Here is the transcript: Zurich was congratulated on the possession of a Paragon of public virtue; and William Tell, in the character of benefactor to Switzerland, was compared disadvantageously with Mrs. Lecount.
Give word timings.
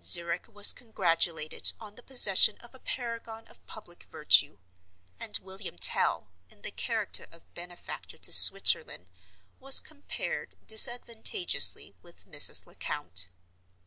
Zurich 0.00 0.48
was 0.48 0.72
congratulated 0.72 1.74
on 1.78 1.94
the 1.94 2.02
possession 2.02 2.56
of 2.62 2.74
a 2.74 2.78
Paragon 2.78 3.46
of 3.48 3.66
public 3.66 4.02
virtue; 4.04 4.56
and 5.20 5.38
William 5.42 5.76
Tell, 5.76 6.30
in 6.48 6.62
the 6.62 6.70
character 6.70 7.26
of 7.30 7.52
benefactor 7.52 8.16
to 8.16 8.32
Switzerland, 8.32 9.10
was 9.60 9.80
compared 9.80 10.54
disadvantageously 10.66 11.96
with 12.00 12.24
Mrs. 12.26 12.64
Lecount. 12.64 13.28